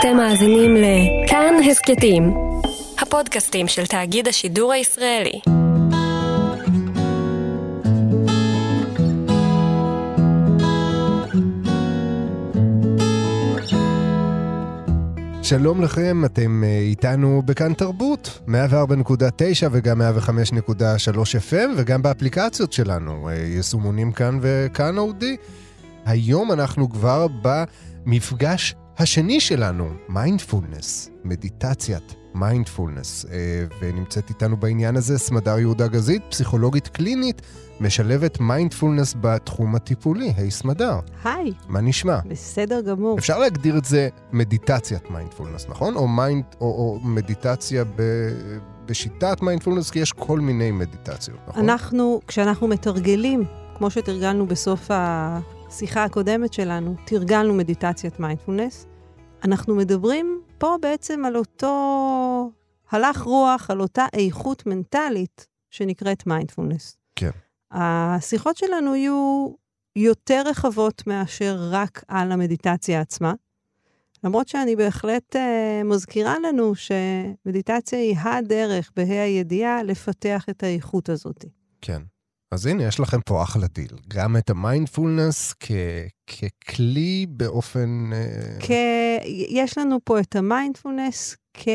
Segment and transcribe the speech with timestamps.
[0.00, 2.34] אתם מאזינים לכאן הסכתים,
[2.98, 5.40] הפודקאסטים של תאגיד השידור הישראלי.
[15.42, 18.52] שלום לכם, אתם אה, איתנו בכאן תרבות, 104.9
[19.70, 20.04] וגם 105.3
[21.50, 25.36] FM וגם באפליקציות שלנו, אה, יישומונים כאן וכאן אודי.
[26.04, 33.26] היום אנחנו כבר במפגש השני שלנו, מיינדפולנס, מדיטציית מיינדפולנס.
[33.32, 37.42] אה, ונמצאת איתנו בעניין הזה סמדר יהודה גזית, פסיכולוגית קלינית,
[37.80, 40.32] משלבת מיינדפולנס בתחום הטיפולי.
[40.36, 40.98] היי סמדר.
[41.24, 41.52] היי.
[41.68, 42.18] מה נשמע?
[42.26, 43.18] בסדר גמור.
[43.18, 45.94] אפשר להגדיר את זה מדיטציית מיינדפולנס, נכון?
[45.96, 48.02] או, מיינד, או, או מדיטציה ב,
[48.86, 51.62] בשיטת מיינדפולנס, כי יש כל מיני מדיטציות, נכון?
[51.68, 53.44] אנחנו, כשאנחנו מתרגלים,
[53.78, 54.90] כמו שתרגלנו בסוף
[55.68, 58.86] השיחה הקודמת שלנו, תרגלנו מדיטציית מיינדפולנס,
[59.44, 62.52] אנחנו מדברים פה בעצם על אותו
[62.90, 66.96] הלך רוח, על אותה איכות מנטלית שנקראת מיינדפולנס.
[67.16, 67.30] כן.
[67.70, 69.52] השיחות שלנו יהיו
[69.96, 73.32] יותר רחבות מאשר רק על המדיטציה עצמה.
[74.24, 81.44] למרות שאני בהחלט אה, מזכירה לנו שמדיטציה היא הדרך, בה"א הידיעה, לפתח את האיכות הזאת.
[81.80, 82.02] כן.
[82.52, 83.88] אז הנה, יש לכם פה אחלה דיל.
[84.08, 85.70] גם את המיינדפולנס כ-
[86.26, 88.10] ככלי באופן...
[88.12, 88.62] אה...
[88.66, 88.70] כ...
[89.48, 91.68] יש לנו פה את המיינדפולנס כ...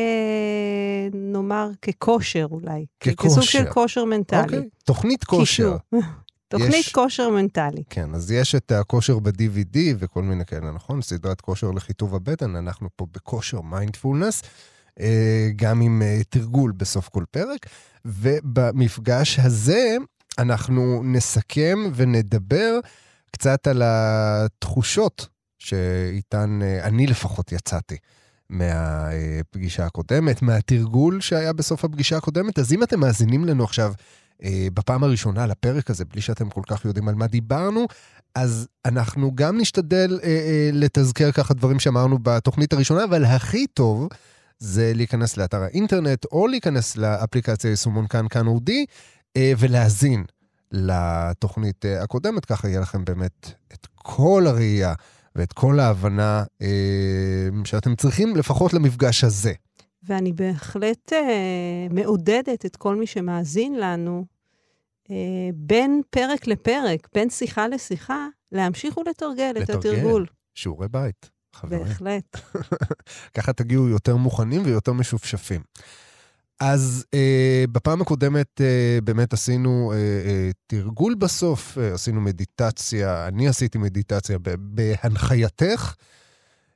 [1.14, 2.86] נאמר, ככושר אולי.
[3.00, 3.28] ככושר.
[3.28, 4.42] כסוג של כושר מנטלי.
[4.42, 5.76] אוקיי, תוכנית כושר.
[6.48, 7.82] תוכנית יש- כושר מנטלי.
[7.90, 11.02] כן, אז יש את הכושר ב-DVD וכל מיני כאלה, נכון?
[11.02, 14.42] סדרת כושר לחיטוב הבטן, אנחנו פה בכושר מיינדפולנס,
[15.00, 17.66] אה, גם עם אה, תרגול בסוף כל פרק.
[18.04, 19.96] ובמפגש הזה
[20.38, 22.78] אנחנו נסכם ונדבר
[23.30, 27.96] קצת על התחושות שאיתן אה, אני לפחות יצאתי.
[28.50, 32.58] מהפגישה הקודמת, מהתרגול שהיה בסוף הפגישה הקודמת.
[32.58, 33.92] אז אם אתם מאזינים לנו עכשיו
[34.44, 37.86] אה, בפעם הראשונה לפרק הזה, בלי שאתם כל כך יודעים על מה דיברנו,
[38.34, 44.08] אז אנחנו גם נשתדל אה, לתזכר ככה דברים שאמרנו בתוכנית הראשונה, אבל הכי טוב
[44.58, 48.86] זה להיכנס לאתר האינטרנט, או להיכנס לאפליקציה יישומון כאן כאן אודי,
[49.36, 50.24] אה, ולהאזין
[50.72, 54.94] לתוכנית אה, הקודמת, ככה יהיה לכם באמת את כל הראייה
[55.36, 59.52] ואת כל ההבנה אה, שאתם צריכים לפחות למפגש הזה.
[60.02, 61.12] ואני בהחלט
[61.90, 64.24] מעודדת את כל מי שמאזין לנו,
[65.54, 69.78] בין פרק לפרק, בין שיחה לשיחה, להמשיך ולתרגל את לתרגל.
[69.78, 70.26] התרגול.
[70.54, 71.84] שיעורי בית, חברים.
[71.84, 72.36] בהחלט.
[73.34, 75.60] ככה תגיעו יותר מוכנים ויותר משופשפים.
[76.64, 83.48] אז אה, בפעם הקודמת אה, באמת עשינו אה, אה, תרגול בסוף, אה, עשינו מדיטציה, אני
[83.48, 85.94] עשיתי מדיטציה בהנחייתך,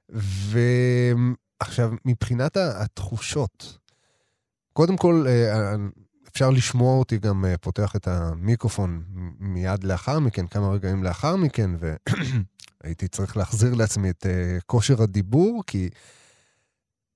[0.08, 3.78] ועכשיו, מבחינת התחושות,
[4.72, 5.74] קודם כל, אה,
[6.28, 9.02] אפשר לשמוע אותי גם אה, פותח את המיקרופון
[9.38, 11.70] מיד לאחר מכן, כמה רגעים לאחר מכן,
[12.82, 15.88] והייתי צריך להחזיר לעצמי את אה, כושר הדיבור, כי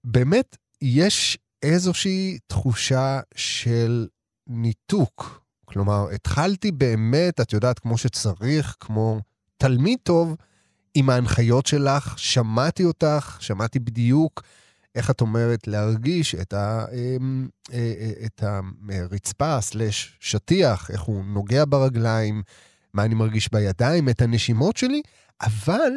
[0.04, 4.06] באמת יש איזושהי תחושה של
[4.47, 5.41] ניתוק.
[5.65, 9.21] כלומר, התחלתי באמת, את יודעת, כמו שצריך, כמו
[9.56, 10.37] תלמיד טוב,
[10.94, 14.43] עם ההנחיות שלך, שמעתי אותך, שמעתי בדיוק
[14.94, 18.44] איך את אומרת להרגיש את, ה, אמ, אה, אה, את
[18.88, 22.42] הרצפה סלש שטיח, איך הוא נוגע ברגליים,
[22.94, 25.03] מה אני מרגיש בידיים, את הנשימות שלי,
[25.41, 25.92] אבל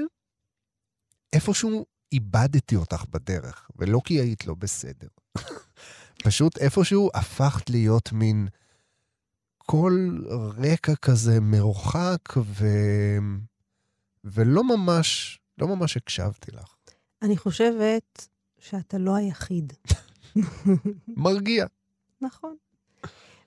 [1.33, 5.07] איפשהו איבדתי אותך בדרך, ולא כי היית לא בסדר.
[6.23, 8.47] פשוט איפשהו הפכת להיות מין
[9.57, 10.25] קול
[10.57, 12.67] רקע כזה מרוחק, ו...
[14.23, 16.75] ולא ממש, לא ממש הקשבתי לך.
[17.21, 18.27] אני חושבת
[18.59, 19.73] שאתה לא היחיד.
[21.07, 21.65] מרגיע.
[22.21, 22.55] נכון.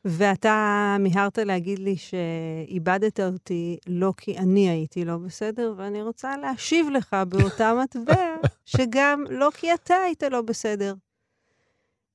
[0.09, 6.87] ואתה מיהרת להגיד לי שאיבדת אותי לא כי אני הייתי לא בסדר, ואני רוצה להשיב
[6.91, 10.95] לך באותה מטבע, שגם לא כי אתה היית לא בסדר.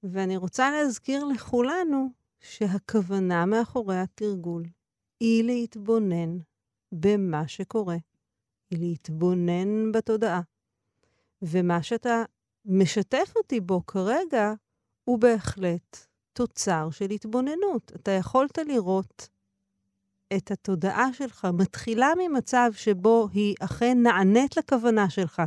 [0.03, 4.63] ואני רוצה להזכיר לכולנו שהכוונה מאחורי התרגול
[5.19, 6.37] היא להתבונן
[6.91, 7.97] במה שקורה,
[8.69, 10.41] היא להתבונן בתודעה.
[11.41, 12.23] ומה שאתה
[12.65, 14.53] משתף אותי בו כרגע
[15.03, 16.10] הוא בהחלט
[16.41, 17.91] תוצר של התבוננות.
[17.95, 19.29] אתה יכולת לראות
[20.37, 25.41] את התודעה שלך מתחילה ממצב שבו היא אכן נענית לכוונה שלך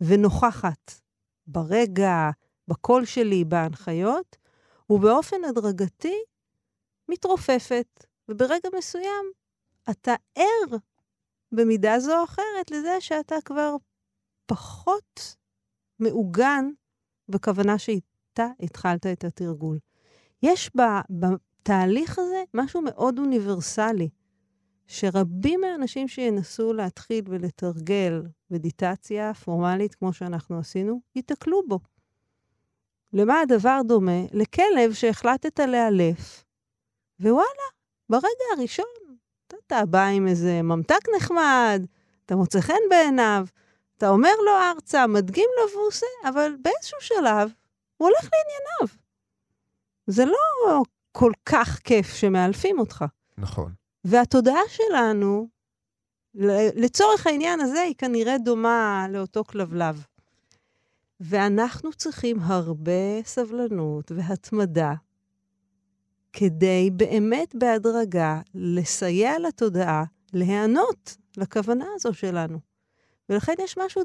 [0.00, 0.92] ונוכחת
[1.46, 2.30] ברגע,
[2.68, 4.36] בקול שלי, בהנחיות,
[4.90, 6.16] ובאופן הדרגתי
[7.08, 9.24] מתרופפת, וברגע מסוים
[9.90, 10.76] אתה ער
[11.52, 13.76] במידה זו או אחרת לזה שאתה כבר
[14.46, 15.36] פחות
[15.98, 16.64] מעוגן
[17.28, 19.78] בכוונה שאיתה התחלת את התרגול.
[20.44, 20.70] יש
[21.10, 24.08] בתהליך הזה משהו מאוד אוניברסלי,
[24.86, 31.78] שרבים מהאנשים שינסו להתחיל ולתרגל מדיטציה פורמלית, כמו שאנחנו עשינו, ייתקלו בו.
[33.12, 34.20] למה הדבר דומה?
[34.32, 36.44] לכלב שהחלטת לאלף,
[37.20, 37.68] ווואלה,
[38.10, 38.84] ברגע הראשון
[39.66, 41.82] אתה בא עם איזה ממתק נחמד,
[42.26, 43.46] אתה מוצא חן בעיניו,
[43.98, 47.52] אתה אומר לו ארצה, מדגים לו והוא עושה, אבל באיזשהו שלב
[47.96, 49.03] הוא הולך לענייניו.
[50.06, 53.04] זה לא כל כך כיף שמאלפים אותך.
[53.38, 53.72] נכון.
[54.04, 55.48] והתודעה שלנו,
[56.74, 60.04] לצורך העניין הזה, היא כנראה דומה לאותו כלבלב.
[61.20, 64.94] ואנחנו צריכים הרבה סבלנות והתמדה
[66.32, 72.58] כדי באמת בהדרגה לסייע לתודעה להיענות לכוונה הזו שלנו.
[73.28, 74.02] ולכן יש משהו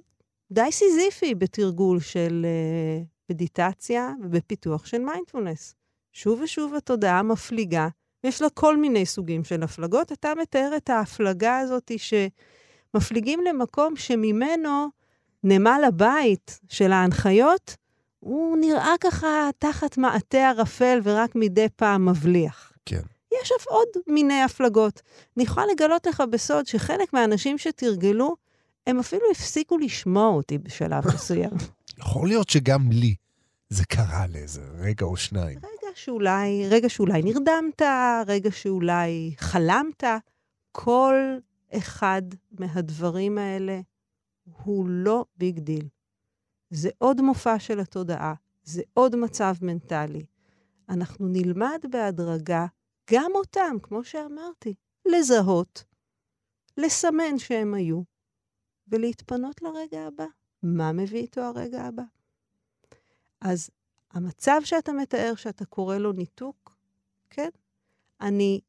[0.52, 5.76] די סיזיפי בתרגול של אה, מדיטציה ובפיתוח של מיינדפולנס.
[6.14, 7.88] שוב ושוב התודעה מפליגה,
[8.24, 10.12] יש לה כל מיני סוגים של הפלגות.
[10.12, 14.88] אתה מתאר את ההפלגה הזאת שמפליגים למקום שממנו
[15.44, 17.76] נמל הבית של ההנחיות,
[18.20, 22.74] הוא נראה ככה תחת מעטה ערפל ורק מדי פעם מבליח.
[22.86, 23.02] כן.
[23.42, 25.02] יש אף עוד מיני הפלגות.
[25.38, 28.36] אני יכולה לגלות לך בסוד שחלק מהאנשים שתרגלו,
[28.88, 31.52] הם אפילו הפסיקו לשמוע אותי בשלב מסוים.
[31.98, 33.16] יכול להיות שגם לי
[33.70, 35.60] זה קרה לאיזה רגע או שניים.
[36.04, 37.82] שאולי, רגע שאולי נרדמת,
[38.28, 40.04] רגע שאולי חלמת.
[40.72, 41.16] כל
[41.74, 43.82] אחד מהדברים האלה
[44.64, 45.88] הוא לא big deal.
[46.70, 50.26] זה עוד מופע של התודעה, זה עוד מצב מנטלי.
[50.90, 52.66] אנחנו נלמד בהדרגה
[53.12, 54.74] גם אותם, כמו שאמרתי,
[55.06, 55.84] לזהות,
[56.78, 58.02] לסמן שהם היו,
[58.88, 60.26] ולהתפנות לרגע הבא.
[60.64, 62.04] מה מביא איתו הרגע הבא?
[63.42, 63.70] אז
[64.12, 66.78] המצב שאתה מתאר, שאתה קורא לו ניתוק,
[67.30, 67.50] כן?
[68.22, 68.62] אני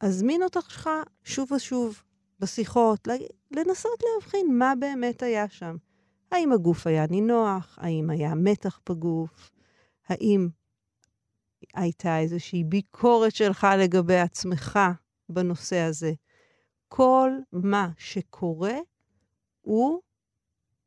[0.00, 0.90] אזמין אותך
[1.24, 2.02] שוב ושוב
[2.40, 3.08] בשיחות,
[3.50, 5.76] לנסות להבחין מה באמת היה שם.
[6.30, 7.78] האם הגוף היה נינוח?
[7.80, 9.50] האם היה מתח בגוף?
[10.08, 10.48] האם
[11.74, 14.78] הייתה איזושהי ביקורת שלך לגבי עצמך
[15.28, 16.12] בנושא הזה?
[16.88, 18.74] כל מה שקורה
[19.60, 20.00] הוא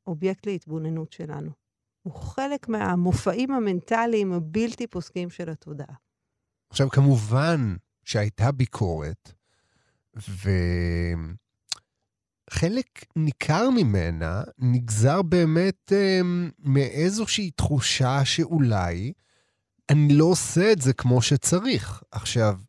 [0.08, 1.67] אובייקט להתבוננות שלנו.
[2.08, 5.96] הוא חלק מהמופעים המנטליים הבלתי פוסקים של התודעה.
[6.70, 9.34] עכשיו, כמובן שהייתה ביקורת,
[12.50, 16.22] וחלק ניכר ממנה נגזר באמת אה,
[16.60, 19.14] מאיזושהי תחושה שאולי
[19.90, 22.04] אני לא עושה את זה כמו שצריך.
[22.12, 22.60] עכשיו,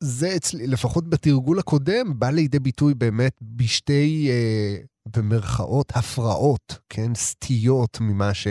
[0.00, 7.14] זה אצלי, לפחות בתרגול הקודם, בא לידי ביטוי באמת בשתי, אה, במרכאות, הפרעות, כן?
[7.14, 8.46] סטיות ממה, ש,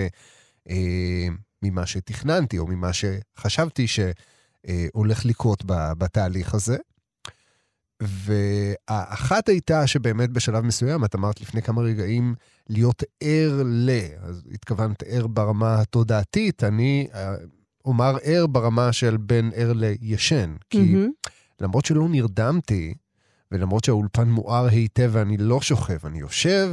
[0.69, 1.27] אה,
[1.61, 6.77] ממה שתכננתי, או ממה שחשבתי שהולך לקרות בתהליך הזה.
[8.01, 12.35] והאחת הייתה שבאמת בשלב מסוים, את אמרת לפני כמה רגעים,
[12.69, 13.89] להיות ער ל...
[14.21, 17.35] אז התכוונת ער ברמה התודעתית, אני אה,
[17.85, 20.55] אומר ער ברמה של בין ער לישן.
[20.69, 21.29] כי mm-hmm.
[21.61, 22.93] למרות שלא נרדמתי,
[23.51, 26.71] ולמרות שהאולפן מואר היטב ואני לא שוכב, אני יושב,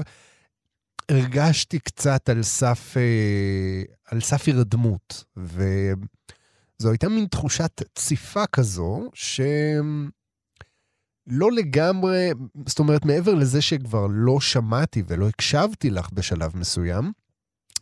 [1.09, 5.25] הרגשתי קצת על סף, אה, על סף הירדמות.
[5.37, 9.41] וזו הייתה מין תחושת ציפה כזו, ש...
[11.27, 12.31] לא לגמרי,
[12.67, 17.13] זאת אומרת, מעבר לזה שכבר לא שמעתי ולא הקשבתי לך בשלב מסוים,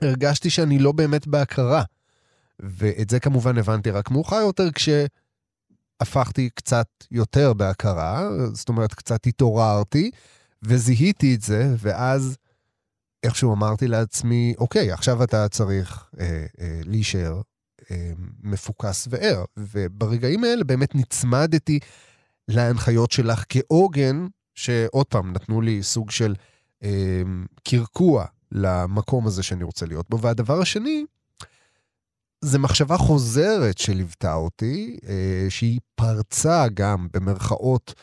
[0.02, 1.82] הרגשתי שאני לא באמת בהכרה.
[2.60, 4.70] ואת זה כמובן הבנתי רק מאוחר יותר,
[6.04, 10.10] כשהפכתי קצת יותר בהכרה, זאת אומרת, קצת התעוררתי,
[10.62, 12.36] וזיהיתי את זה, ואז
[13.22, 17.40] איכשהו אמרתי לעצמי, אוקיי, עכשיו אתה צריך אה, אה, להישאר
[17.90, 19.44] אה, מפוקס וער.
[19.56, 21.78] וברגעים האלה באמת נצמדתי
[22.48, 26.34] להנחיות שלך כעוגן, שעוד פעם, נתנו לי סוג של
[26.82, 27.22] אה,
[27.68, 30.20] קרקוע למקום הזה שאני רוצה להיות בו.
[30.20, 31.04] והדבר השני,
[32.44, 37.94] זה מחשבה חוזרת שליוותה אותי, אה, שהיא פרצה גם, במרכאות,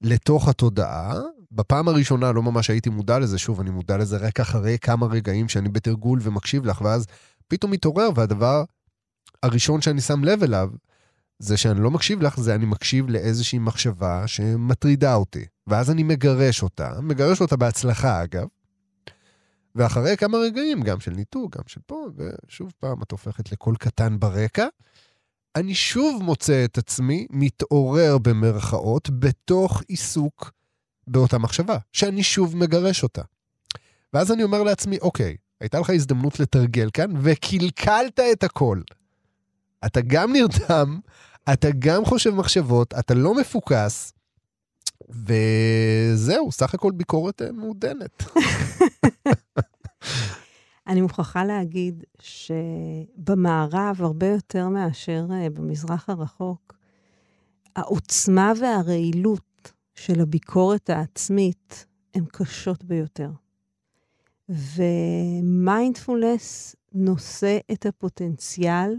[0.00, 1.14] לתוך התודעה.
[1.52, 5.48] בפעם הראשונה לא ממש הייתי מודע לזה, שוב, אני מודע לזה רק אחרי כמה רגעים
[5.48, 7.06] שאני בתרגול ומקשיב לך, ואז
[7.48, 8.64] פתאום מתעורר, והדבר
[9.42, 10.70] הראשון שאני שם לב אליו,
[11.38, 15.44] זה שאני לא מקשיב לך, זה אני מקשיב לאיזושהי מחשבה שמטרידה אותי.
[15.66, 18.46] ואז אני מגרש אותה, מגרש אותה בהצלחה אגב.
[19.74, 24.20] ואחרי כמה רגעים, גם של ניתוק, גם של פה, ושוב פעם את הופכת לקול קטן
[24.20, 24.66] ברקע,
[25.56, 30.52] אני שוב מוצא את עצמי מתעורר במרכאות בתוך עיסוק
[31.06, 33.22] באותה מחשבה, שאני שוב מגרש אותה.
[34.12, 38.80] ואז אני אומר לעצמי, אוקיי, הייתה לך הזדמנות לתרגל כאן, וקלקלת את הכל.
[39.86, 41.00] אתה גם נרדם,
[41.52, 44.12] אתה גם חושב מחשבות, אתה לא מפוקס,
[45.10, 48.22] וזהו, סך הכל ביקורת אה, מעודנת.
[50.86, 56.74] אני מוכרחה להגיד שבמערב, הרבה יותר מאשר אה, במזרח הרחוק,
[57.76, 63.30] העוצמה והרעילות של הביקורת העצמית הן קשות ביותר.
[64.48, 68.96] ומיינדפולנס נושא את הפוטנציאל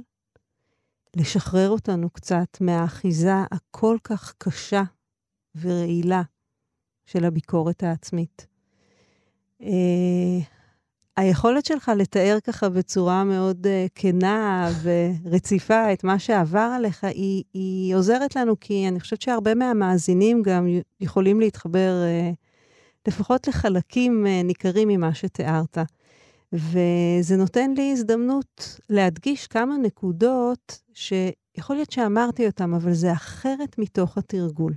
[1.15, 4.83] לשחרר אותנו קצת מהאחיזה הכל כך קשה
[5.55, 6.21] ורעילה
[7.05, 8.47] של הביקורת העצמית.
[9.61, 9.65] Uh,
[11.17, 17.95] היכולת שלך לתאר ככה בצורה מאוד uh, כנה ורציפה את מה שעבר עליך, היא, היא
[17.95, 20.67] עוזרת לנו, כי אני חושבת שהרבה מהמאזינים גם
[20.99, 22.35] יכולים להתחבר uh,
[23.07, 25.77] לפחות לחלקים uh, ניכרים ממה שתיארת.
[26.53, 34.17] וזה נותן לי הזדמנות להדגיש כמה נקודות שיכול להיות שאמרתי אותן, אבל זה אחרת מתוך
[34.17, 34.73] התרגול.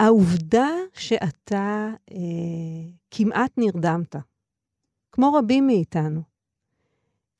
[0.00, 2.16] העובדה שאתה אה,
[3.10, 4.16] כמעט נרדמת,
[5.14, 6.22] כמו רבים מאיתנו,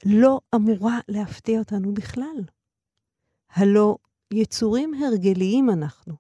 [0.06, 2.44] לא אמורה להפתיע אותנו בכלל.
[3.50, 3.96] הלא
[4.32, 6.14] יצורים הרגליים אנחנו.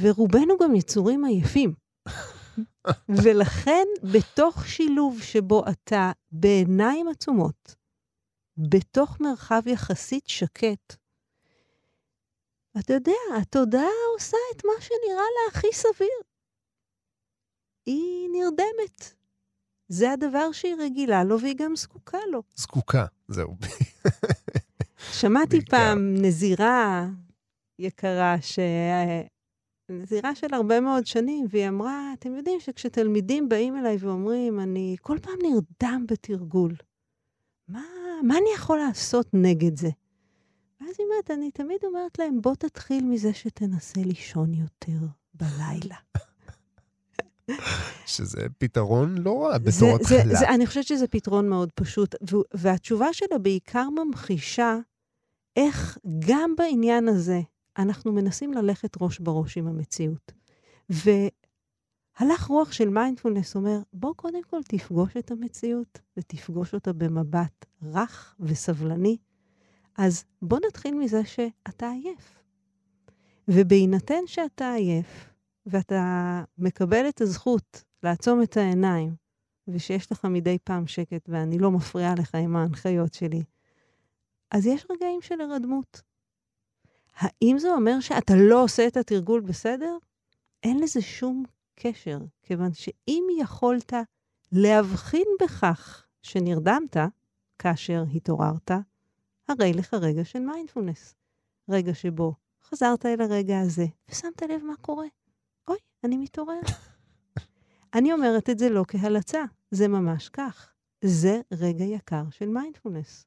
[0.00, 1.74] ורובנו גם יצורים עייפים.
[3.24, 7.74] ולכן, בתוך שילוב שבו אתה בעיניים עצומות,
[8.56, 10.96] בתוך מרחב יחסית שקט,
[12.78, 16.20] אתה יודע, התודעה עושה את מה שנראה לה הכי סביר.
[17.86, 19.23] היא נרדמת.
[19.88, 22.42] זה הדבר שהיא רגילה לו והיא גם זקוקה לו.
[22.56, 23.56] זקוקה, זהו.
[25.12, 27.08] שמעתי פעם נזירה
[27.78, 28.58] יקרה, ש...
[29.88, 35.18] נזירה של הרבה מאוד שנים, והיא אמרה, אתם יודעים שכשתלמידים באים אליי ואומרים, אני כל
[35.22, 36.74] פעם נרדם בתרגול,
[37.68, 37.82] מה,
[38.22, 39.90] מה אני יכול לעשות נגד זה?
[40.80, 45.96] ואז היא אומרת, אני תמיד אומרת להם, בוא תתחיל מזה שתנסה לישון יותר בלילה.
[48.06, 50.54] שזה פתרון לא רע בתור התחלה.
[50.54, 52.14] אני חושבת שזה פתרון מאוד פשוט,
[52.54, 54.76] והתשובה שלה בעיקר ממחישה
[55.56, 55.98] איך
[56.28, 57.40] גם בעניין הזה,
[57.78, 60.32] אנחנו מנסים ללכת ראש בראש עם המציאות.
[60.88, 68.34] והלך רוח של מיינדפולנס אומר, בוא קודם כל תפגוש את המציאות, ותפגוש אותה במבט רך
[68.40, 69.16] וסבלני.
[69.98, 72.40] אז בוא נתחיל מזה שאתה עייף.
[73.48, 75.33] ובהינתן שאתה עייף,
[75.66, 79.14] ואתה מקבל את הזכות לעצום את העיניים,
[79.68, 83.42] ושיש לך מדי פעם שקט ואני לא מפריעה לך עם ההנחיות שלי,
[84.50, 86.02] אז יש רגעים של הרדמות.
[87.14, 89.96] האם זה אומר שאתה לא עושה את התרגול בסדר?
[90.62, 91.44] אין לזה שום
[91.74, 93.92] קשר, כיוון שאם יכולת
[94.52, 96.96] להבחין בכך שנרדמת
[97.58, 98.70] כאשר התעוררת,
[99.48, 101.14] הרי לך רגע של מיינדפולנס.
[101.68, 105.06] רגע שבו חזרת אל הרגע הזה ושמת לב מה קורה.
[106.04, 106.60] אני מתעורר.
[107.94, 110.72] אני אומרת את זה לא כהלצה, זה ממש כך.
[111.04, 113.26] זה רגע יקר של מיינדפולנס.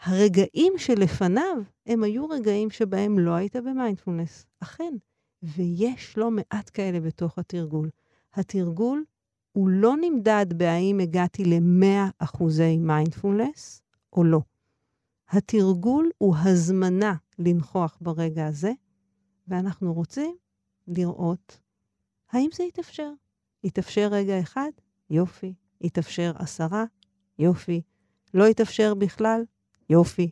[0.00, 4.46] הרגעים שלפניו, הם היו רגעים שבהם לא היית במיינדפולנס.
[4.60, 4.94] אכן.
[5.42, 7.90] ויש לא מעט כאלה בתוך התרגול.
[8.34, 9.04] התרגול
[9.52, 14.40] הוא לא נמדד בהאם הגעתי ל-100 אחוזי מיינדפולנס או לא.
[15.28, 18.72] התרגול הוא הזמנה לנכוח ברגע הזה,
[19.48, 20.36] ואנחנו רוצים
[20.88, 21.58] לראות
[22.30, 23.10] האם זה יתאפשר.
[23.64, 24.70] יתאפשר רגע אחד?
[25.10, 25.54] יופי.
[25.80, 26.84] יתאפשר עשרה?
[27.38, 27.82] יופי.
[28.34, 29.44] לא יתאפשר בכלל?
[29.90, 30.30] יופי.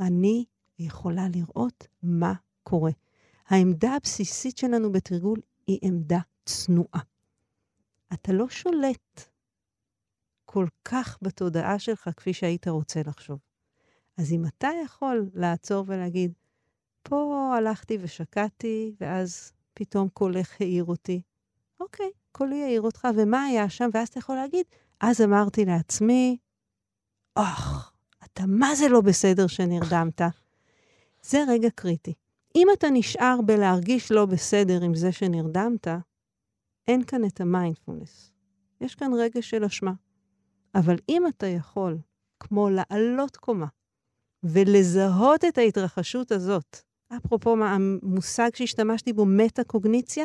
[0.00, 0.44] אני
[0.78, 2.90] יכולה לראות מה קורה.
[3.46, 7.00] העמדה הבסיסית שלנו בתרגול היא עמדה צנועה.
[8.12, 9.30] אתה לא שולט
[10.44, 13.38] כל כך בתודעה שלך כפי שהיית רוצה לחשוב.
[14.16, 16.32] אז אם אתה יכול לעצור ולהגיד,
[17.02, 21.22] פה הלכתי ושקעתי, ואז פתאום קולך העיר אותי.
[21.80, 23.88] אוקיי, קולי העיר אותך, ומה היה שם?
[23.94, 24.66] ואז אתה יכול להגיד,
[25.00, 26.36] אז אמרתי לעצמי,
[27.36, 27.92] אוח,
[28.24, 30.20] אתה מה זה לא בסדר שנרדמת?
[31.22, 32.14] זה רגע קריטי.
[32.56, 35.86] אם אתה נשאר בלהרגיש לא בסדר עם זה שנרדמת,
[36.88, 38.32] אין כאן את המיינדפולנס.
[38.80, 39.92] יש כאן רגע של אשמה.
[40.74, 41.98] אבל אם אתה יכול,
[42.40, 43.66] כמו לעלות קומה,
[44.42, 46.76] ולזהות את ההתרחשות הזאת,
[47.16, 50.24] אפרופו המושג שהשתמשתי בו, מטה-קוגניציה,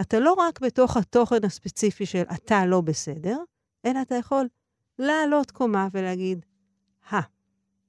[0.00, 3.38] אתה לא רק בתוך התוכן הספציפי של אתה לא בסדר,
[3.86, 4.48] אלא אתה יכול
[4.98, 6.46] לעלות קומה ולהגיד,
[7.08, 7.20] הא,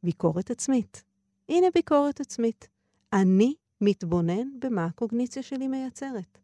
[0.03, 1.03] ביקורת עצמית.
[1.49, 2.67] הנה ביקורת עצמית.
[3.13, 6.37] אני מתבונן במה הקוגניציה שלי מייצרת.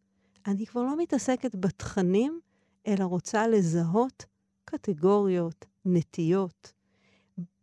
[0.48, 2.40] אני כבר לא מתעסקת בתכנים,
[2.88, 4.26] אלא רוצה לזהות
[4.66, 6.74] קטגוריות, נטיות.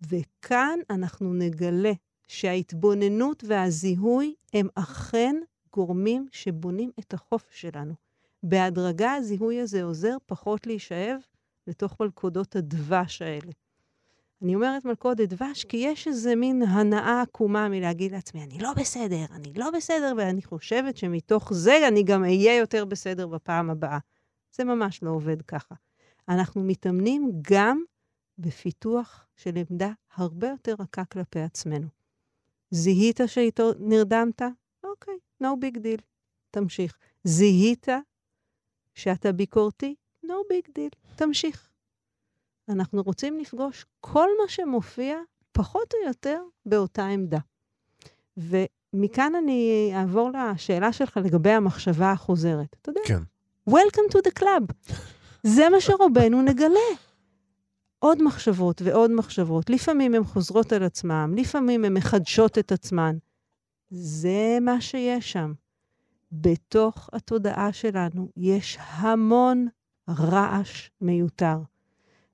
[0.09, 1.93] וכאן אנחנו נגלה
[2.33, 5.37] שההתבוננות והזיהוי הם אכן
[5.73, 7.95] גורמים שבונים את החופש שלנו.
[8.43, 11.21] בהדרגה הזיהוי הזה עוזר פחות להישאב
[11.67, 13.53] לתוך מלכודות הדבש האלה.
[14.43, 19.25] אני אומרת מלכודת דבש כי יש איזה מין הנאה עקומה מלהגיד לעצמי, אני לא בסדר,
[19.35, 23.99] אני לא בסדר, ואני חושבת שמתוך זה אני גם אהיה יותר בסדר בפעם הבאה.
[24.53, 25.75] זה ממש לא עובד ככה.
[26.29, 27.83] אנחנו מתאמנים גם
[28.39, 32.02] בפיתוח של עמדה הרבה יותר רכה כלפי עצמנו.
[32.73, 34.43] זיהית שאיתו נרדמת?
[34.85, 36.03] אוקיי, no big deal.
[36.51, 36.99] תמשיך.
[37.25, 37.87] זיהית
[38.95, 39.95] שאתה ביקורתי?
[40.27, 41.17] no big deal.
[41.17, 41.69] תמשיך.
[42.69, 45.19] אנחנו רוצים לפגוש כל מה שמופיע,
[45.53, 47.39] פחות או יותר, באותה עמדה.
[48.37, 52.77] ומכאן אני אעבור לשאלה שלך לגבי המחשבה החוזרת.
[52.83, 53.01] אתה יודע?
[53.07, 53.23] כן.
[53.71, 54.93] Welcome to the club.
[55.43, 57.12] זה מה שרובנו נגלה.
[58.03, 59.71] עוד מחשבות ועוד מחשבות.
[59.71, 63.17] לפעמים הן חוזרות על עצמן, לפעמים הן מחדשות את עצמן.
[63.91, 65.53] זה מה שיש שם.
[66.33, 69.69] בתוך התודעה שלנו יש המון
[70.09, 71.59] רעש מיותר.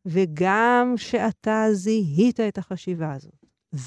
[0.06, 3.44] וגם שאתה זיהית את החשיבה הזאת,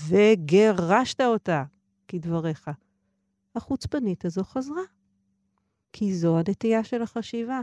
[0.08, 1.64] וגירשת אותה,
[2.08, 2.70] כדבריך,
[3.56, 4.84] החוצפנית הזו חזרה.
[5.94, 7.62] כי זו הנטייה של החשיבה.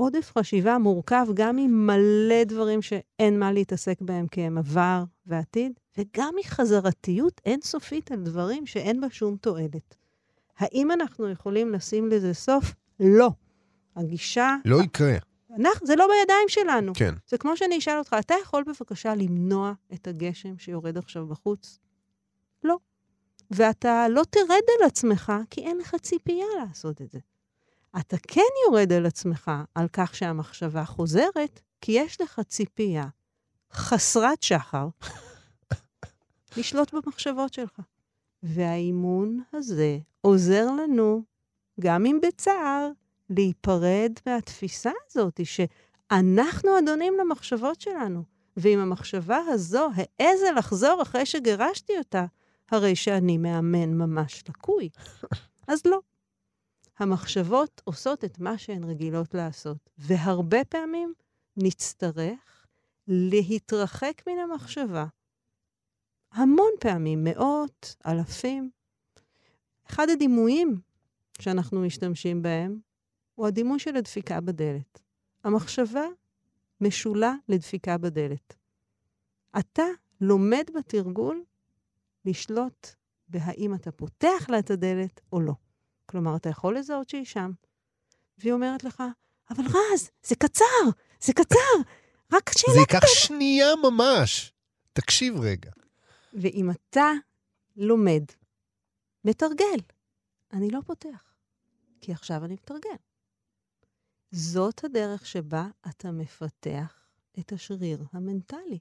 [0.00, 6.34] העודף חשיבה מורכב גם ממלא דברים שאין מה להתעסק בהם כי הם עבר ועתיד, וגם
[6.40, 9.96] מחזרתיות אינסופית על דברים שאין בה שום תועלת.
[10.58, 12.74] האם אנחנו יכולים לשים לזה סוף?
[13.00, 13.30] לא.
[13.96, 14.56] הגישה...
[14.64, 15.16] לא יקרה.
[15.58, 16.92] אנחנו, זה לא בידיים שלנו.
[16.94, 17.14] כן.
[17.28, 21.78] זה כמו שאני אשאל אותך, אתה יכול בבקשה למנוע את הגשם שיורד עכשיו בחוץ?
[22.64, 22.76] לא.
[23.50, 27.18] ואתה לא תרד על עצמך, כי אין לך ציפייה לעשות את זה.
[27.98, 33.06] אתה כן יורד על עצמך על כך שהמחשבה חוזרת, כי יש לך ציפייה
[33.72, 34.88] חסרת שחר
[36.56, 37.80] לשלוט במחשבות שלך.
[38.42, 41.22] והאימון הזה עוזר לנו,
[41.80, 42.90] גם אם בצער,
[43.30, 48.22] להיפרד מהתפיסה הזאת, שאנחנו אדונים למחשבות שלנו.
[48.56, 52.24] ואם המחשבה הזו העזה לחזור אחרי שגירשתי אותה,
[52.70, 54.88] הרי שאני מאמן ממש לקוי.
[55.68, 56.00] אז לא.
[57.00, 61.14] המחשבות עושות את מה שהן רגילות לעשות, והרבה פעמים
[61.56, 62.66] נצטרך
[63.08, 65.06] להתרחק מן המחשבה.
[66.32, 68.70] המון פעמים, מאות, אלפים.
[69.90, 70.80] אחד הדימויים
[71.40, 72.78] שאנחנו משתמשים בהם
[73.34, 75.02] הוא הדימוי של הדפיקה בדלת.
[75.44, 76.04] המחשבה
[76.80, 78.56] משולה לדפיקה בדלת.
[79.58, 79.84] אתה
[80.20, 81.44] לומד בתרגול
[82.24, 82.86] לשלוט
[83.28, 85.54] בהאם אתה פותח לה את הדלת או לא.
[86.10, 87.50] כלומר, אתה יכול לזהות שהיא שם,
[88.38, 89.02] והיא אומרת לך,
[89.50, 90.64] אבל רז, זה קצר,
[91.20, 91.76] זה קצר,
[92.32, 92.74] רק שאלה...
[92.74, 94.52] זה ייקח שנייה ממש.
[94.92, 95.70] תקשיב רגע.
[96.32, 97.12] ואם אתה
[97.76, 98.24] לומד,
[99.24, 99.78] מתרגל,
[100.52, 101.34] אני לא פותח,
[102.00, 102.96] כי עכשיו אני מתרגל.
[104.30, 107.06] זאת הדרך שבה אתה מפתח
[107.38, 108.78] את השריר המנטלי.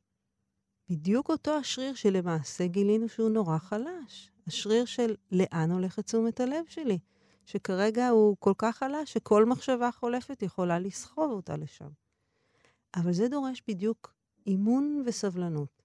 [0.89, 4.31] בדיוק אותו השריר שלמעשה גילינו שהוא נורא חלש.
[4.47, 6.99] השריר של לאן הולכת תשומת הלב שלי,
[7.49, 11.89] שכרגע הוא כל כך חלש שכל מחשבה חולפת יכולה לסחוב אותה לשם.
[12.95, 14.13] אבל זה דורש בדיוק
[14.47, 15.83] אימון וסבלנות.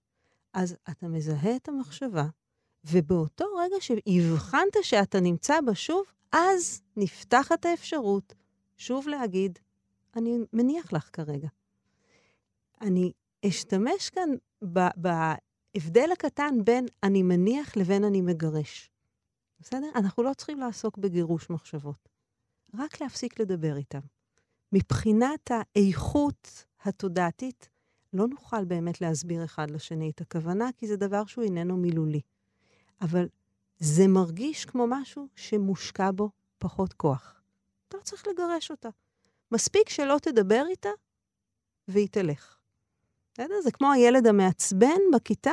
[0.53, 2.27] אז אתה מזהה את המחשבה,
[2.85, 8.35] ובאותו רגע שהבחנת שאתה נמצא בה שוב, אז נפתחת האפשרות
[8.77, 9.59] שוב להגיד,
[10.17, 11.49] אני מניח לך כרגע.
[12.81, 13.13] אני
[13.47, 14.29] אשתמש כאן
[14.97, 18.91] בהבדל הקטן בין אני מניח לבין אני מגרש.
[19.65, 19.91] בסדר?
[19.95, 22.09] אנחנו לא צריכים לעסוק בגירוש מחשבות,
[22.75, 24.01] רק להפסיק לדבר איתם.
[24.73, 27.69] מבחינת האיכות התודעתית,
[28.13, 32.21] לא נוכל באמת להסביר אחד לשני את הכוונה, כי זה דבר שהוא איננו מילולי.
[33.01, 33.29] אבל
[33.79, 37.43] זה מרגיש כמו משהו שמושקע בו פחות כוח.
[37.89, 38.89] אתה לא צריך לגרש אותה.
[39.53, 40.89] מספיק שלא תדבר איתה
[41.89, 42.57] והיא תלך.
[43.35, 43.61] בסדר?
[43.63, 45.53] זה כמו הילד המעצבן בכיתה.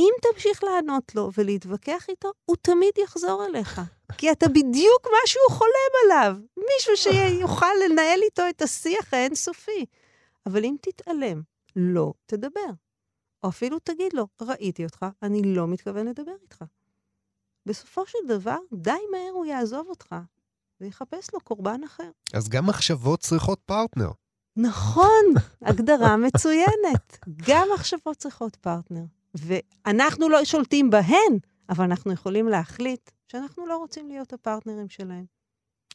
[0.00, 3.80] אם תמשיך לענות לו ולהתווכח איתו, הוא תמיד יחזור אליך.
[4.18, 6.36] כי אתה בדיוק מה שהוא חולם עליו.
[6.56, 9.86] מישהו שיוכל לנהל איתו את השיח האינסופי.
[10.46, 11.42] אבל אם תתעלם,
[11.76, 12.70] לא תדבר.
[13.44, 16.64] או אפילו תגיד לו, ראיתי אותך, אני לא מתכוון לדבר איתך.
[17.66, 20.14] בסופו של דבר, די מהר הוא יעזוב אותך,
[20.80, 22.10] ויחפש לו קורבן אחר.
[22.34, 24.10] אז גם מחשבות צריכות פרטנר.
[24.56, 25.24] נכון,
[25.62, 27.18] הגדרה מצוינת.
[27.48, 29.04] גם מחשבות צריכות פרטנר.
[29.34, 35.24] ואנחנו לא שולטים בהן, אבל אנחנו יכולים להחליט שאנחנו לא רוצים להיות הפרטנרים שלהם.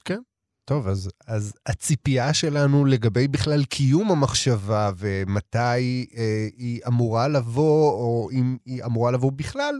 [0.06, 0.20] כן.
[0.66, 8.30] טוב, אז, אז הציפייה שלנו לגבי בכלל קיום המחשבה ומתי אה, היא אמורה לבוא, או
[8.32, 9.80] אם היא אמורה לבוא בכלל,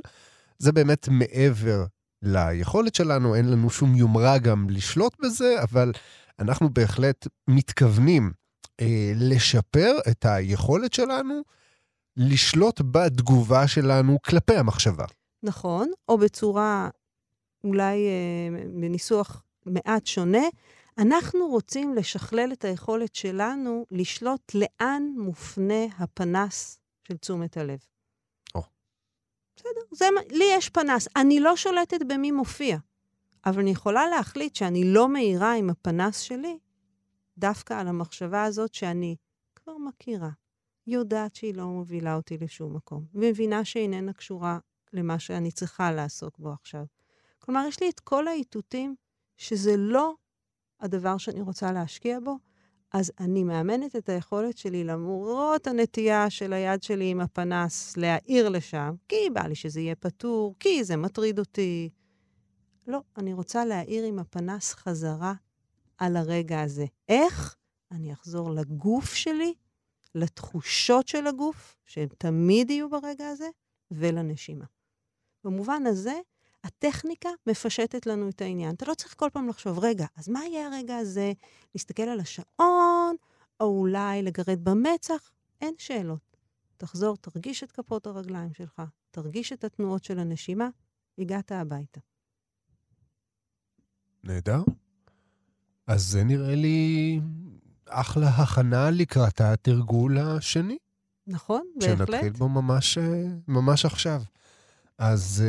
[0.60, 1.86] זה באמת מעבר
[2.22, 5.92] ליכולת שלנו, אין לנו שום יומרה גם לשלוט בזה, אבל
[6.40, 8.32] אנחנו בהחלט מתכוונים
[8.82, 11.42] אה, לשפר את היכולת שלנו
[12.18, 15.06] לשלוט בתגובה שלנו כלפי המחשבה.
[15.44, 16.90] נכון, או בצורה,
[17.64, 20.44] אולי אה, בניסוח מעט שונה,
[20.98, 27.80] אנחנו רוצים לשכלל את היכולת שלנו לשלוט לאן מופנה הפנס של תשומת הלב.
[28.56, 28.62] או.
[29.56, 31.08] בסדר, זה, לי יש פנס.
[31.16, 32.78] אני לא שולטת במי מופיע,
[33.46, 36.58] אבל אני יכולה להחליט שאני לא מאירה עם הפנס שלי
[37.38, 39.16] דווקא על המחשבה הזאת שאני
[39.56, 40.30] כבר מכירה,
[40.88, 44.60] יודעת שהיא לא מובילה אותי לשום מקום, ומבינה שאיננה קשורה
[44.94, 46.86] למה שאני צריכה לעסוק בו עכשיו.
[47.40, 48.96] כלומר, יש לי את כל האיתותים
[49.38, 50.16] שזה לא
[50.80, 52.38] הדבר שאני רוצה להשקיע בו,
[52.94, 58.96] אז אני מאמנת את היכולת שלי, למרות הנטייה של היד שלי עם הפנס להעיר לשם,
[59.08, 61.90] כי בא לי שזה יהיה פתור, כי זה מטריד אותי.
[62.88, 65.34] לא, אני רוצה להעיר עם הפנס חזרה
[65.98, 66.86] על הרגע הזה.
[67.10, 67.56] איך?
[67.92, 69.54] אני אחזור לגוף שלי,
[70.18, 73.48] לתחושות של הגוף, שהן תמיד יהיו ברגע הזה,
[73.92, 74.66] ולנשימה.
[75.44, 76.20] במובן הזה,
[76.64, 78.76] הטכניקה מפשטת לנו את העניין.
[78.76, 81.34] אתה לא צריך כל פעם לחשוב, רגע, אז מה יהיה הרגע הזה?
[81.76, 83.16] להסתכל על השעון,
[83.60, 85.32] או אולי לגרד במצח?
[85.62, 86.38] אין שאלות.
[86.78, 90.70] תחזור, תרגיש את כפות הרגליים שלך, תרגיש את התנועות של הנשימה,
[91.18, 92.00] הגעת הביתה.
[94.24, 94.64] נהדר.
[95.88, 97.20] אז זה נראה לי
[97.90, 100.78] אחלה הכנה לקראת התרגול השני.
[101.28, 101.98] נכון, בהחלט.
[101.98, 102.98] שנתחיל בו ממש,
[103.48, 104.22] ממש עכשיו.
[104.98, 105.44] אז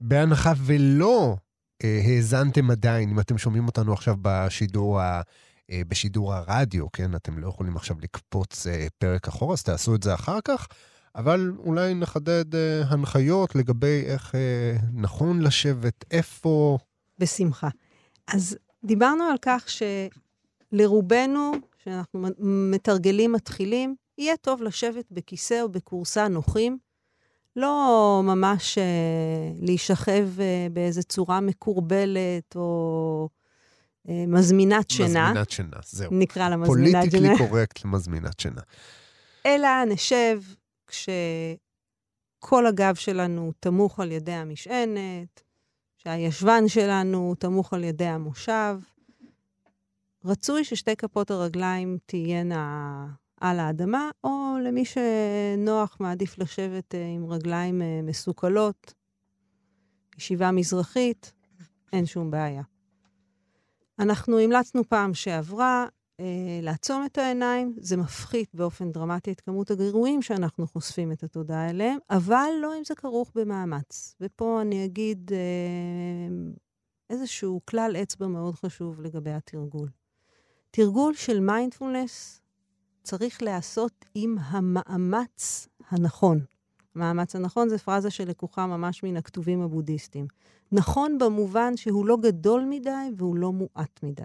[0.00, 1.36] בהנחה ולא
[1.84, 5.22] אה, האזנתם עדיין, אם אתם שומעים אותנו עכשיו בשידור, ה,
[5.70, 7.14] אה, בשידור הרדיו, כן?
[7.14, 10.66] אתם לא יכולים עכשיו לקפוץ אה, פרק אחורה, אז תעשו את זה אחר כך.
[11.14, 16.78] אבל אולי נחדד אה, הנחיות לגבי איך אה, נכון לשבת, איפה.
[17.18, 17.68] בשמחה.
[18.28, 19.64] אז דיברנו על כך
[20.76, 21.52] שלרובנו,
[21.84, 22.26] שאנחנו
[22.70, 26.78] מתרגלים מתחילים, יהיה טוב לשבת בכיסא או בכורסה נוחים,
[27.56, 28.84] לא ממש אה,
[29.60, 33.28] להישכב אה, באיזו צורה מקורבלת או
[34.08, 35.28] אה, מזמינת שינה.
[35.30, 36.10] מזמינת שינה, זהו.
[36.12, 37.10] נקרא לה מזמינת שינה.
[37.10, 38.60] פוליטיקלי קורקט למזמינת שינה.
[39.46, 40.40] אלא נשב
[40.86, 45.42] כשכל הגב שלנו תמוך על ידי המשענת,
[45.98, 48.76] שהישבן שלנו תמוך על ידי המושב.
[50.26, 53.06] רצוי ששתי כפות הרגליים תהיינה
[53.40, 58.94] על האדמה, או למי שנוח מעדיף לשבת אה, עם רגליים אה, מסוכלות,
[60.18, 61.32] ישיבה מזרחית,
[61.92, 62.62] אין שום בעיה.
[63.98, 65.86] אנחנו המלצנו פעם שעברה
[66.20, 71.70] אה, לעצום את העיניים, זה מפחית באופן דרמטי את כמות הגירויים שאנחנו חושפים את התודעה
[71.70, 74.14] אליהם, אבל לא אם זה כרוך במאמץ.
[74.20, 76.36] ופה אני אגיד אה,
[77.10, 79.88] איזשהו כלל אצבע מאוד חשוב לגבי התרגול.
[80.76, 82.40] תרגול של מיינדפולנס
[83.02, 86.40] צריך להיעשות עם המאמץ הנכון.
[86.94, 90.26] המאמץ הנכון זה פרזה שלקוחה ממש מן הכתובים הבודהיסטיים.
[90.72, 94.22] נכון במובן שהוא לא גדול מדי והוא לא מועט מדי.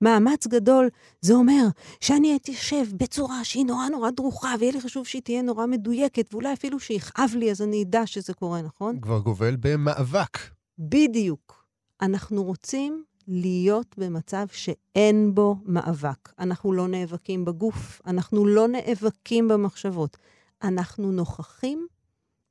[0.00, 0.88] מאמץ גדול,
[1.20, 1.66] זה אומר
[2.00, 6.52] שאני אתיישב בצורה שהיא נורא נורא דרוכה, ויהיה לי חשוב שהיא תהיה נורא מדויקת, ואולי
[6.52, 9.00] אפילו שיכאב לי אז אני אדע שזה קורה, נכון?
[9.00, 10.38] כבר גובל במאבק.
[10.78, 11.64] בדיוק.
[12.02, 16.32] אנחנו רוצים להיות במצב שאין בו מאבק.
[16.38, 20.16] אנחנו לא נאבקים בגוף, אנחנו לא נאבקים במחשבות.
[20.62, 21.86] אנחנו נוכחים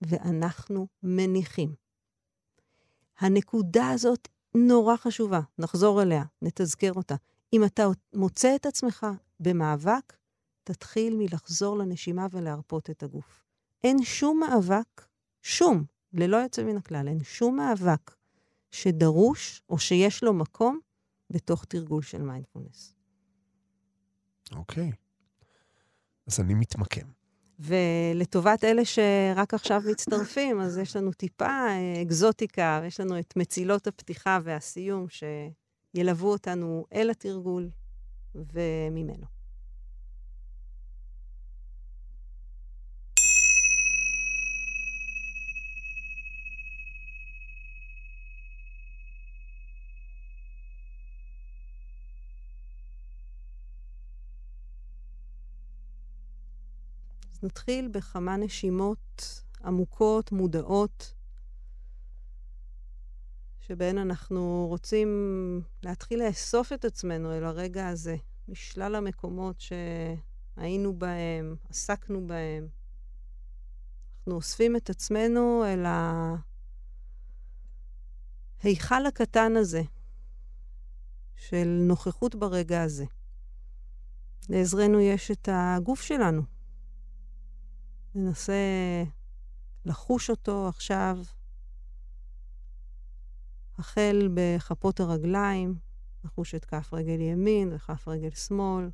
[0.01, 1.75] ואנחנו מניחים.
[3.19, 7.15] הנקודה הזאת נורא חשובה, נחזור אליה, נתזכר אותה.
[7.53, 9.07] אם אתה מוצא את עצמך
[9.39, 10.13] במאבק,
[10.63, 13.43] תתחיל מלחזור לנשימה ולהרפות את הגוף.
[13.83, 15.05] אין שום מאבק,
[15.41, 15.83] שום,
[16.13, 18.11] ללא יוצא מן הכלל, אין שום מאבק
[18.73, 20.79] שדרוש או שיש לו מקום
[21.29, 22.95] בתוך תרגול של מיינדפולנס.
[24.55, 24.91] אוקיי.
[24.91, 24.95] Okay.
[26.27, 27.07] אז אני מתמקם.
[27.59, 33.87] ולטובת אלה שרק עכשיו מצטרפים, אז יש לנו טיפה אה, אקזוטיקה, יש לנו את מצילות
[33.87, 37.69] הפתיחה והסיום שילוו אותנו אל התרגול
[38.35, 39.32] וממנו.
[57.43, 61.13] נתחיל בכמה נשימות עמוקות, מודעות,
[63.59, 65.09] שבהן אנחנו רוצים
[65.83, 68.15] להתחיל לאסוף את עצמנו אל הרגע הזה,
[68.47, 72.67] משלל המקומות שהיינו בהם, עסקנו בהם.
[74.17, 75.85] אנחנו אוספים את עצמנו אל
[78.63, 79.81] ההיכל הקטן הזה
[81.35, 83.05] של נוכחות ברגע הזה.
[84.49, 86.52] לעזרנו יש את הגוף שלנו.
[88.15, 88.53] ננסה
[89.85, 91.17] לחוש אותו עכשיו,
[93.77, 95.75] החל בכפות הרגליים,
[96.23, 98.89] נחוש את כף רגל ימין וכף רגל שמאל.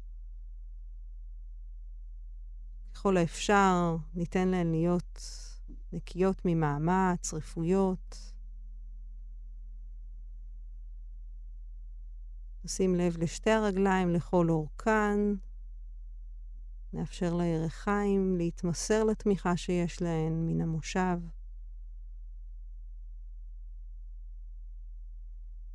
[2.94, 5.22] ככל האפשר, ניתן להן להיות
[5.94, 8.34] נקיות ממאמץ, רפויות.
[12.64, 15.20] נשים לב לשתי הרגליים, לכל אורכן.
[16.94, 21.20] נאפשר לירכיים להתמסר לתמיכה שיש להן מן המושב.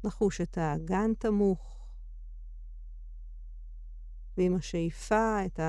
[0.04, 1.88] נחוש את האגן תמוך,
[4.36, 5.60] ועם השאיפה את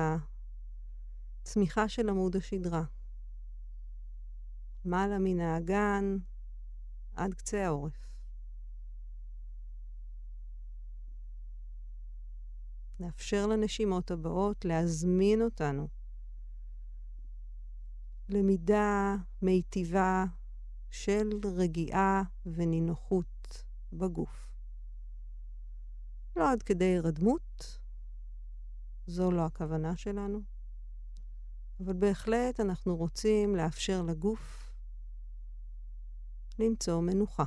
[1.42, 2.84] הצמיחה של עמוד השדרה.
[4.84, 6.16] מעלה מן האגן
[7.12, 8.05] עד קצה העורף.
[13.00, 15.88] נאפשר לנשימות הבאות להזמין אותנו
[18.28, 20.24] למידה מיטיבה
[20.90, 24.48] של רגיעה ונינוחות בגוף.
[26.36, 27.78] לא עד כדי הירדמות,
[29.06, 30.42] זו לא הכוונה שלנו,
[31.80, 34.72] אבל בהחלט אנחנו רוצים לאפשר לגוף
[36.58, 37.44] למצוא מנוחה.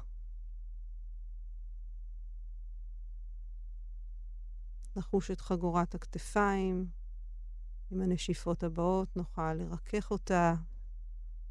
[4.99, 6.87] נחוש את חגורת הכתפיים.
[7.91, 10.53] עם הנשיפות הבאות נוכל לרכך אותה,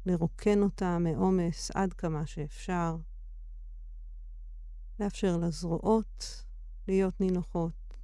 [0.05, 2.97] לרוקן אותה מעומס עד כמה שאפשר.
[4.99, 6.45] לאפשר לזרועות
[6.87, 7.97] להיות נינוחות.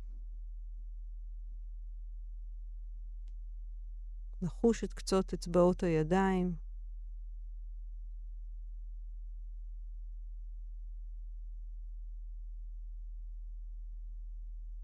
[4.42, 6.56] לחוש את קצות אצבעות הידיים.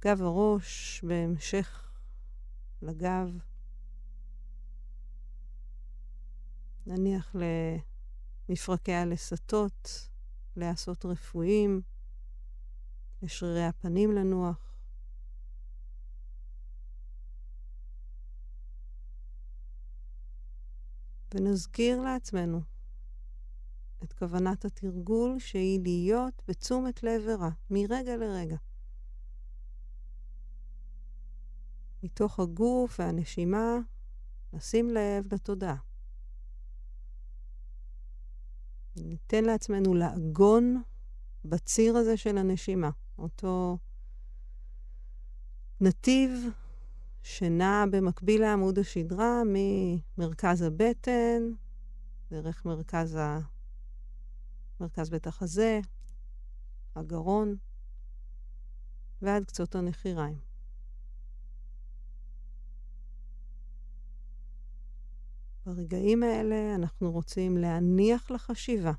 [0.03, 1.91] גב הראש בהמשך
[2.81, 3.37] לגב.
[6.85, 7.35] נניח
[8.49, 10.09] למפרקי הלסתות,
[10.55, 11.81] להיעשות רפואיים,
[13.21, 14.73] לשרירי הפנים לנוח.
[21.33, 22.61] ונזכיר לעצמנו
[24.03, 28.57] את כוונת התרגול שהיא להיות בתשומת לב ורע, מרגע לרגע.
[32.03, 33.77] מתוך הגוף והנשימה,
[34.53, 35.75] לשים לב לתודעה.
[38.95, 40.83] ניתן לעצמנו לעגון
[41.45, 43.77] בציר הזה של הנשימה, אותו
[45.81, 46.31] נתיב
[47.23, 51.41] שנע במקביל לעמוד השדרה ממרכז הבטן,
[52.31, 53.39] דרך מרכז, ה...
[54.79, 55.79] מרכז בית החזה,
[56.95, 57.55] הגרון,
[59.21, 60.50] ועד קצות הנחיריים.
[65.65, 68.93] ברגעים האלה אנחנו רוצים להניח לחשיבה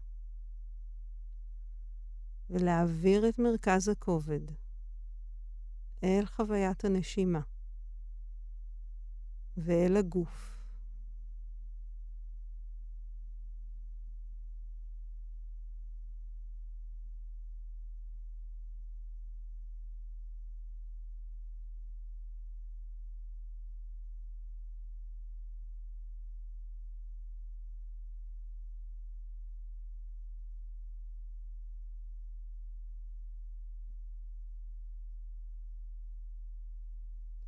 [2.51, 4.41] ולהעביר את מרכז הכובד
[6.05, 7.41] אל חוויית הנשימה
[9.57, 10.52] ואל הגוף.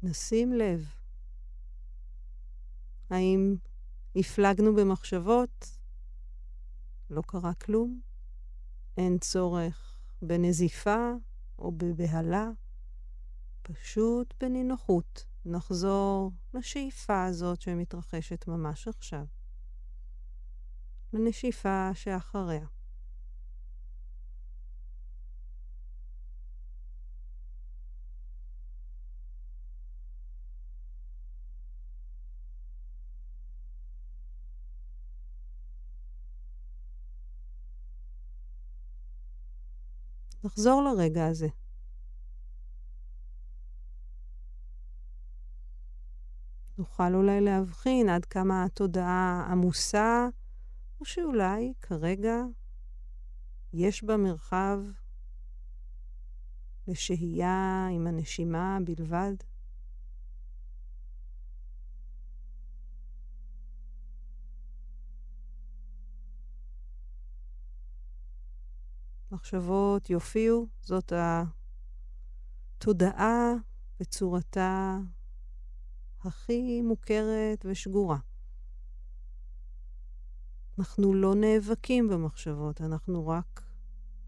[0.04, 0.86] נשים לב.
[3.10, 3.56] האם
[4.16, 5.78] הפלגנו במחשבות?
[7.10, 8.00] לא קרה כלום?
[8.96, 11.12] אין צורך בנזיפה
[11.58, 12.50] או בבהלה?
[13.62, 19.24] פשוט בנינוחות נחזור לשאיפה הזאת שמתרחשת ממש עכשיו.
[21.12, 22.66] לנשיפה שאחריה.
[40.44, 41.48] נחזור לרגע הזה.
[46.78, 50.28] נוכל אולי להבחין עד כמה התודעה עמוסה,
[51.00, 52.36] או שאולי כרגע
[53.72, 54.78] יש בה מרחב
[56.88, 59.34] לשהייה עם הנשימה בלבד?
[69.34, 71.12] מחשבות יופיעו, זאת
[72.78, 73.52] התודעה
[74.00, 74.98] בצורתה
[76.20, 78.18] הכי מוכרת ושגורה.
[80.78, 83.62] אנחנו לא נאבקים במחשבות, אנחנו רק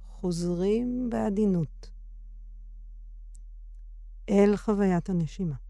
[0.07, 1.91] חוזרים בעדינות
[4.29, 5.66] אל חוויית הנשימה.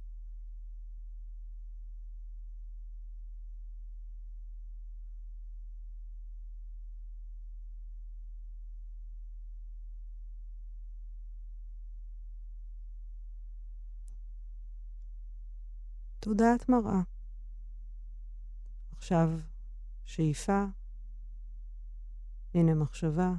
[16.29, 17.03] תודעת מראה.
[18.97, 19.31] עכשיו
[20.05, 20.65] שאיפה,
[22.55, 23.33] הנה מחשבה,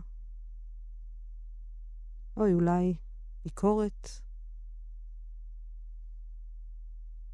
[2.37, 2.97] אוי, אולי
[3.43, 4.07] ביקורת,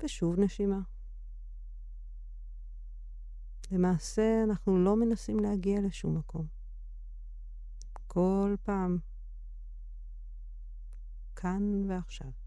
[0.04, 0.80] ושוב נשימה.
[3.72, 6.48] למעשה, אנחנו לא מנסים להגיע לשום מקום.
[8.08, 8.98] כל פעם,
[11.36, 12.43] כאן ועכשיו.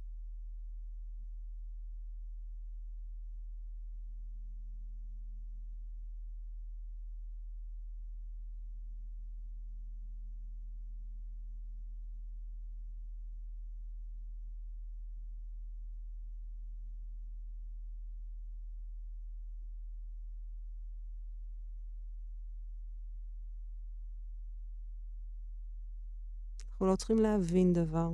[26.86, 28.10] לא צריכים להבין דבר.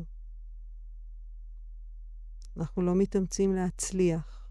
[2.56, 4.50] אנחנו לא מתאמצים להצליח.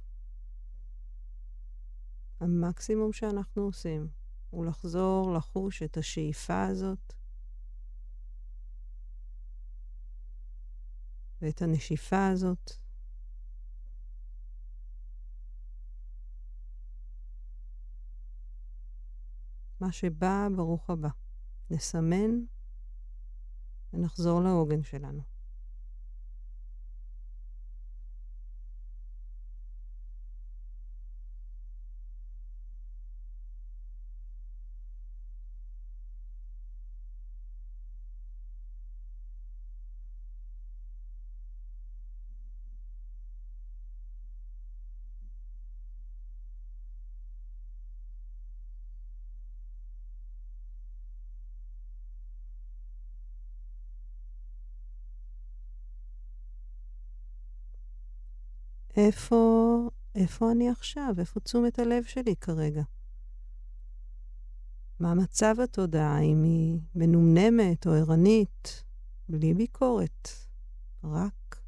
[2.40, 4.08] המקסימום שאנחנו עושים
[4.50, 7.14] הוא לחזור לחוש את השאיפה הזאת
[11.42, 12.72] ואת הנשיפה הזאת.
[19.80, 21.10] מה שבא, ברוך הבא.
[21.70, 22.32] נסמן
[23.94, 25.31] ונחזור לעוגן שלנו.
[59.08, 61.16] איפה, איפה אני עכשיו?
[61.20, 62.84] איפה תשומת הלב שלי כרגע?
[65.00, 66.20] מה מצב התודעה?
[66.20, 68.84] אם היא מנומנמת או ערנית?
[69.30, 70.28] בלי ביקורת,
[71.04, 71.62] רק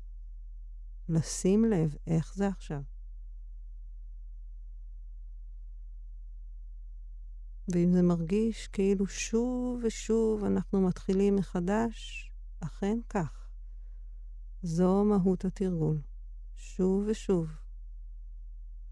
[1.09, 2.81] לשים לב איך זה עכשיו.
[7.67, 13.49] ואם זה מרגיש כאילו שוב ושוב אנחנו מתחילים מחדש, אכן כך.
[14.63, 16.12] זו מהות התרגול.
[16.75, 17.47] שוב ושוב,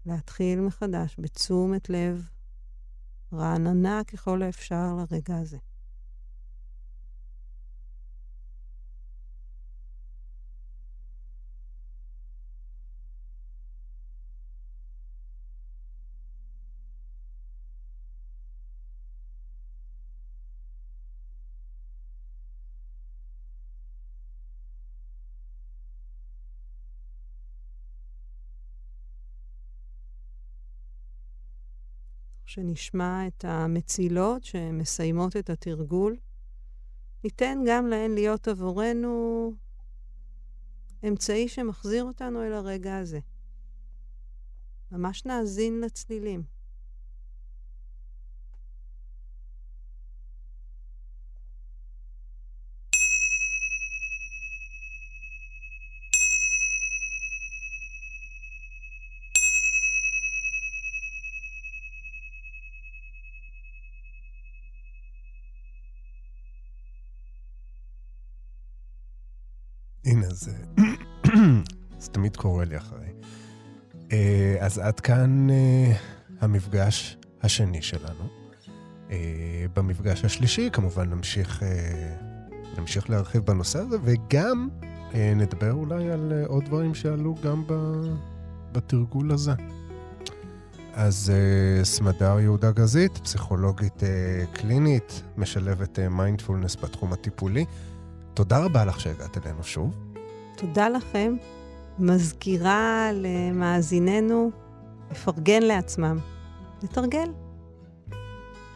[0.06, 2.28] להתחיל מחדש בתשומת לב
[3.32, 5.58] רעננה ככל האפשר לרגע הזה.
[32.52, 36.16] שנשמע את המצילות שמסיימות את התרגול.
[37.24, 39.52] ניתן גם להן להיות עבורנו
[41.08, 43.20] אמצעי שמחזיר אותנו אל הרגע הזה.
[44.90, 46.42] ממש נאזין לצלילים.
[70.32, 70.52] הנה, זה...
[72.02, 73.06] זה תמיד קורה לי אחרי.
[74.12, 75.92] אה, אז עד כאן אה,
[76.40, 78.24] המפגש השני שלנו.
[79.10, 81.62] אה, במפגש השלישי כמובן נמשיך,
[82.78, 84.68] נמשיך להרחיב בנושא הזה, וגם
[85.14, 87.64] נדבר אולי על עוד דברים שעלו גם
[88.72, 89.52] בתרגול הזה.
[90.94, 91.32] אז
[91.82, 94.02] סמדר יהודה גזית, פסיכולוגית
[94.52, 97.64] קלינית, משלבת מיינדפולנס בתחום הטיפולי.
[98.34, 100.11] תודה רבה לך שהגעת אלינו שוב.
[100.56, 101.36] תודה לכם.
[101.98, 104.50] מזכירה למאזיננו
[105.10, 106.18] לפרגן לעצמם,
[106.82, 107.28] לתרגל.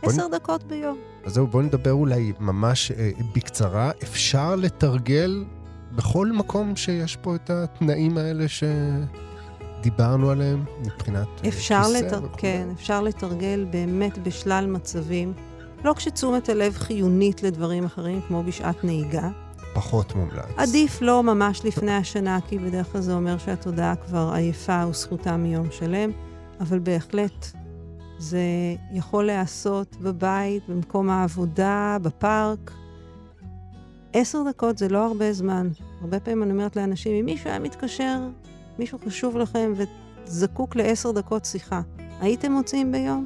[0.03, 0.99] עשר דקות ביום.
[1.25, 3.91] אז זהו, בואו נדבר אולי ממש אה, בקצרה.
[4.03, 5.45] אפשר לתרגל
[5.93, 12.25] בכל מקום שיש פה את התנאים האלה שדיברנו עליהם, מבחינת אה, אפשר כיסא לתר...
[12.25, 12.39] וכו'.
[12.39, 15.33] כן, אפשר לתרגל באמת בשלל מצבים.
[15.85, 19.29] לא כשתשומת הלב חיונית לדברים אחרים, כמו בשעת נהיגה.
[19.77, 20.45] פחות מומלץ.
[20.57, 25.71] עדיף לא ממש לפני השנה, כי בדרך כלל זה אומר שהתודעה כבר עייפה וזכותה מיום
[25.71, 26.11] שלם,
[26.61, 27.47] אבל בהחלט
[28.19, 28.41] זה
[28.93, 32.73] יכול להיעשות בבית, במקום העבודה, בפארק.
[34.13, 35.69] עשר דקות זה לא הרבה זמן.
[36.01, 38.19] הרבה פעמים אני אומרת לאנשים, אם מישהו היה מתקשר,
[38.79, 41.81] מישהו חשוב לכם וזקוק לעשר דקות שיחה,
[42.21, 43.25] הייתם מוצאים ביום?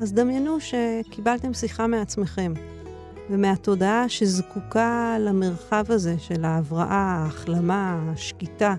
[0.00, 2.52] אז דמיינו שקיבלתם שיחה מעצמכם
[3.30, 8.74] ומהתודעה שזקוקה למרחב הזה של ההבראה, ההחלמה, השקיטה.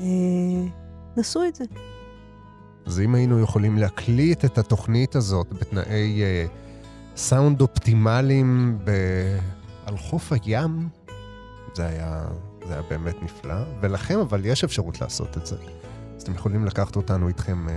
[0.00, 0.04] אה,
[1.16, 1.64] נסו את זה.
[2.86, 6.50] אז אם היינו יכולים להקליט את התוכנית הזאת בתנאי uh,
[7.16, 8.90] סאונד אופטימליים ב...
[9.86, 10.88] על חוף הים,
[11.74, 12.24] זה היה,
[12.66, 13.54] זה היה באמת נפלא.
[13.80, 15.56] ולכם אבל יש אפשרות לעשות את זה.
[16.18, 17.70] אז אתם יכולים לקחת אותנו איתכם uh,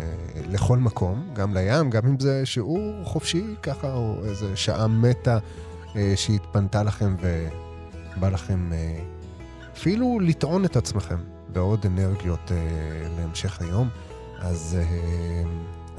[0.50, 5.96] לכל מקום, גם לים, גם אם זה שיעור חופשי ככה, או איזה שעה מתה uh,
[6.16, 7.16] שהתפנתה לכם
[8.18, 11.18] ובא לכם uh, אפילו לטעון את עצמכם
[11.54, 12.52] בעוד אנרגיות
[13.18, 13.90] להמשך היום.
[14.40, 14.78] אז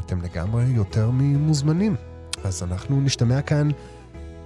[0.01, 1.97] אתם לגמרי יותר ממוזמנים.
[2.45, 3.69] אז אנחנו נשתמע כאן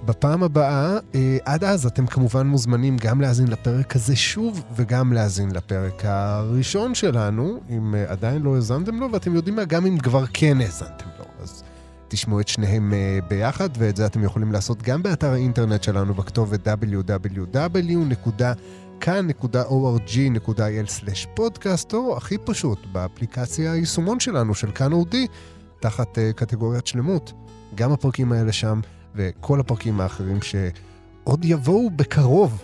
[0.05, 0.99] בפעם הבאה.
[0.99, 1.03] Uh,
[1.44, 7.61] עד אז אתם כמובן מוזמנים גם להאזין לפרק הזה שוב, וגם להאזין לפרק הראשון שלנו,
[7.70, 11.24] אם uh, עדיין לא האזנתם לו, ואתם יודעים מה, גם אם כבר כן האזנתם לו.
[11.42, 11.62] אז
[12.09, 12.94] תשמעו את שניהם uh,
[13.28, 18.40] ביחד, ואת זה אתם יכולים לעשות גם באתר האינטרנט שלנו בכתובת www.
[19.01, 25.26] כאן.org.il/פודקאסט, או הכי פשוט, באפליקציה היישומון שלנו, של כאן אודי,
[25.80, 27.32] תחת קטגוריית שלמות.
[27.74, 28.80] גם הפרקים האלה שם,
[29.17, 32.62] וכל הפרקים האחרים שעוד יבואו בקרוב.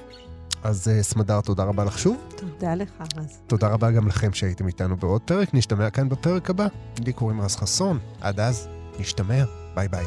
[0.65, 2.17] אז uh, סמדר, תודה רבה לך שוב.
[2.37, 3.39] תודה לך, רז.
[3.47, 5.55] תודה רבה גם לכם שהייתם איתנו בעוד פרק.
[5.55, 6.67] נשתמע כאן בפרק הבא.
[7.07, 7.99] לי קוראים רז חסון.
[8.21, 9.45] עד אז, נשתמע.
[9.75, 10.05] ביי ביי.